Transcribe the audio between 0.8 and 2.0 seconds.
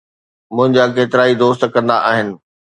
ڪيترائي دوست ڪندا